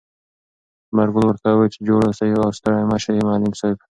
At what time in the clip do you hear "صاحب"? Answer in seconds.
3.59-3.77